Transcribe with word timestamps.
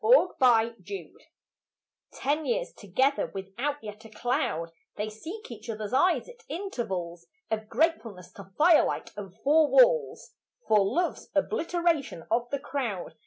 Firelight 0.39 0.77
Ten 2.11 2.43
years 2.47 2.73
together 2.73 3.27
without 3.35 3.83
yet 3.83 4.03
a 4.03 4.09
cloud, 4.09 4.71
They 4.95 5.11
seek 5.11 5.51
each 5.51 5.69
other's 5.69 5.93
eyes 5.93 6.27
at 6.27 6.41
intervals 6.49 7.27
Of 7.51 7.69
gratefulness 7.69 8.31
to 8.31 8.51
firelight 8.57 9.11
and 9.15 9.31
four 9.43 9.69
walls 9.69 10.31
For 10.67 10.83
love's 10.83 11.29
obliteration 11.35 12.25
of 12.31 12.49
the 12.49 12.57
crowd. 12.57 13.13